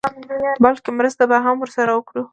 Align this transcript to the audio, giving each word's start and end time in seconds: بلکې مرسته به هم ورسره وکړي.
بلکې 0.63 0.89
مرسته 0.99 1.23
به 1.29 1.37
هم 1.45 1.55
ورسره 1.59 1.91
وکړي. 1.93 2.21